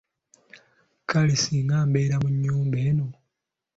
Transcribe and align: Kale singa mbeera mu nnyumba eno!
Kale 1.09 1.35
singa 1.43 1.77
mbeera 1.87 2.15
mu 2.23 2.29
nnyumba 2.33 2.77
eno! 2.89 3.07